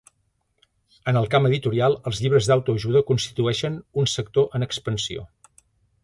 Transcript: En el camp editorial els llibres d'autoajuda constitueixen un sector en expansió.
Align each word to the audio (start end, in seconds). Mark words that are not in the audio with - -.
En 1.11 1.19
el 1.19 1.27
camp 1.33 1.47
editorial 1.49 1.97
els 2.11 2.21
llibres 2.23 2.49
d'autoajuda 2.51 3.03
constitueixen 3.09 3.77
un 4.05 4.09
sector 4.17 4.49
en 4.61 4.67
expansió. 4.69 5.27